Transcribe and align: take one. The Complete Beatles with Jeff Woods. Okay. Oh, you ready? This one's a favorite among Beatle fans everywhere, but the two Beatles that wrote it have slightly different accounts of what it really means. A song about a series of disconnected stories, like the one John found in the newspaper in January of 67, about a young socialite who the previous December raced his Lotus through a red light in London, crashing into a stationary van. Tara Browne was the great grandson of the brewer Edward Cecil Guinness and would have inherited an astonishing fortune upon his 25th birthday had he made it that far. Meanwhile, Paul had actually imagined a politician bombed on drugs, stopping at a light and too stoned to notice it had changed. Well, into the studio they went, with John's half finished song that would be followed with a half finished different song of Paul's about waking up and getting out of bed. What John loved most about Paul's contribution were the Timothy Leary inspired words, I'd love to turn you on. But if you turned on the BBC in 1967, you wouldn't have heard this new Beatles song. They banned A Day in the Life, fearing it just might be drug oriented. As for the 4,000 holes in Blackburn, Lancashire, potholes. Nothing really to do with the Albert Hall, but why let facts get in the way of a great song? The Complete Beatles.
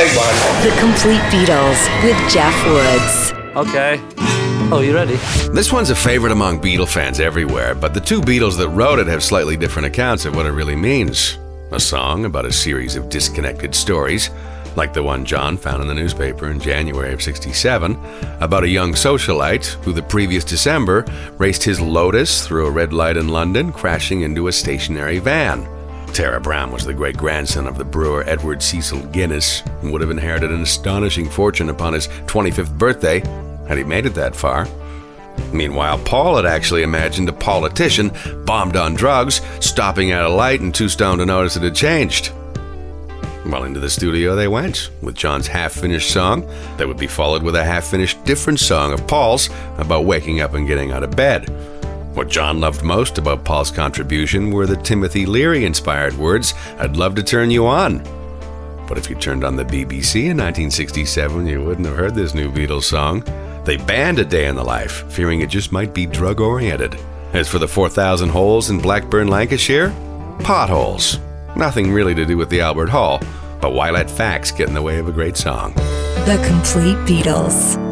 take 0.00 0.16
one. 0.16 0.34
The 0.64 0.74
Complete 0.80 1.20
Beatles 1.28 2.02
with 2.02 2.16
Jeff 2.32 2.56
Woods. 2.66 3.32
Okay. 3.54 4.00
Oh, 4.72 4.80
you 4.82 4.94
ready? 4.94 5.16
This 5.52 5.72
one's 5.72 5.90
a 5.90 5.94
favorite 5.94 6.32
among 6.32 6.60
Beatle 6.60 6.88
fans 6.88 7.20
everywhere, 7.20 7.74
but 7.74 7.92
the 7.92 8.00
two 8.00 8.22
Beatles 8.22 8.56
that 8.56 8.68
wrote 8.70 8.98
it 8.98 9.08
have 9.08 9.22
slightly 9.22 9.58
different 9.58 9.86
accounts 9.86 10.24
of 10.24 10.34
what 10.34 10.46
it 10.46 10.52
really 10.52 10.76
means. 10.76 11.36
A 11.72 11.80
song 11.80 12.24
about 12.24 12.46
a 12.46 12.52
series 12.52 12.96
of 12.96 13.10
disconnected 13.10 13.74
stories, 13.74 14.30
like 14.74 14.94
the 14.94 15.02
one 15.02 15.24
John 15.24 15.58
found 15.58 15.82
in 15.82 15.88
the 15.88 15.94
newspaper 15.94 16.50
in 16.50 16.60
January 16.60 17.12
of 17.12 17.20
67, 17.20 17.98
about 18.40 18.64
a 18.64 18.68
young 18.68 18.92
socialite 18.92 19.66
who 19.84 19.92
the 19.92 20.02
previous 20.02 20.44
December 20.44 21.04
raced 21.36 21.62
his 21.62 21.80
Lotus 21.80 22.46
through 22.46 22.66
a 22.66 22.70
red 22.70 22.94
light 22.94 23.18
in 23.18 23.28
London, 23.28 23.70
crashing 23.70 24.22
into 24.22 24.48
a 24.48 24.52
stationary 24.52 25.18
van. 25.18 25.68
Tara 26.12 26.40
Browne 26.40 26.72
was 26.72 26.84
the 26.84 26.94
great 26.94 27.16
grandson 27.16 27.66
of 27.66 27.78
the 27.78 27.84
brewer 27.84 28.24
Edward 28.26 28.62
Cecil 28.62 29.00
Guinness 29.06 29.62
and 29.82 29.92
would 29.92 30.00
have 30.00 30.10
inherited 30.10 30.50
an 30.50 30.62
astonishing 30.62 31.28
fortune 31.28 31.68
upon 31.68 31.92
his 31.92 32.08
25th 32.26 32.76
birthday 32.76 33.20
had 33.66 33.78
he 33.78 33.84
made 33.84 34.06
it 34.06 34.14
that 34.14 34.34
far. 34.34 34.66
Meanwhile, 35.52 35.98
Paul 36.00 36.36
had 36.36 36.46
actually 36.46 36.82
imagined 36.82 37.28
a 37.28 37.32
politician 37.32 38.12
bombed 38.44 38.76
on 38.76 38.94
drugs, 38.94 39.40
stopping 39.60 40.10
at 40.10 40.24
a 40.24 40.28
light 40.28 40.60
and 40.60 40.74
too 40.74 40.88
stoned 40.88 41.20
to 41.20 41.26
notice 41.26 41.56
it 41.56 41.62
had 41.62 41.74
changed. 41.74 42.32
Well, 43.46 43.64
into 43.64 43.80
the 43.80 43.88
studio 43.90 44.36
they 44.36 44.48
went, 44.48 44.90
with 45.00 45.14
John's 45.14 45.46
half 45.46 45.72
finished 45.72 46.10
song 46.10 46.46
that 46.76 46.86
would 46.86 46.98
be 46.98 47.06
followed 47.06 47.42
with 47.42 47.56
a 47.56 47.64
half 47.64 47.86
finished 47.86 48.22
different 48.24 48.60
song 48.60 48.92
of 48.92 49.06
Paul's 49.06 49.48
about 49.78 50.04
waking 50.04 50.40
up 50.40 50.54
and 50.54 50.66
getting 50.66 50.92
out 50.92 51.02
of 51.02 51.16
bed. 51.16 51.50
What 52.14 52.28
John 52.28 52.60
loved 52.60 52.82
most 52.82 53.18
about 53.18 53.44
Paul's 53.44 53.70
contribution 53.70 54.50
were 54.50 54.66
the 54.66 54.76
Timothy 54.76 55.26
Leary 55.26 55.64
inspired 55.64 56.14
words, 56.18 56.54
I'd 56.78 56.96
love 56.96 57.14
to 57.14 57.22
turn 57.22 57.52
you 57.52 57.66
on. 57.66 58.02
But 58.88 58.98
if 58.98 59.08
you 59.08 59.14
turned 59.14 59.44
on 59.44 59.54
the 59.54 59.64
BBC 59.64 60.22
in 60.22 60.36
1967, 60.36 61.46
you 61.46 61.62
wouldn't 61.62 61.86
have 61.86 61.96
heard 61.96 62.16
this 62.16 62.34
new 62.34 62.50
Beatles 62.50 62.82
song. 62.82 63.22
They 63.64 63.76
banned 63.76 64.18
A 64.18 64.24
Day 64.24 64.46
in 64.46 64.56
the 64.56 64.64
Life, 64.64 65.04
fearing 65.12 65.40
it 65.40 65.50
just 65.50 65.70
might 65.70 65.94
be 65.94 66.04
drug 66.04 66.40
oriented. 66.40 66.98
As 67.32 67.48
for 67.48 67.60
the 67.60 67.68
4,000 67.68 68.28
holes 68.28 68.70
in 68.70 68.80
Blackburn, 68.80 69.28
Lancashire, 69.28 69.90
potholes. 70.42 71.20
Nothing 71.54 71.92
really 71.92 72.16
to 72.16 72.26
do 72.26 72.36
with 72.36 72.50
the 72.50 72.60
Albert 72.60 72.88
Hall, 72.88 73.20
but 73.60 73.72
why 73.72 73.90
let 73.90 74.10
facts 74.10 74.50
get 74.50 74.66
in 74.66 74.74
the 74.74 74.82
way 74.82 74.98
of 74.98 75.06
a 75.06 75.12
great 75.12 75.36
song? 75.36 75.74
The 75.74 76.44
Complete 76.44 76.96
Beatles. 77.06 77.89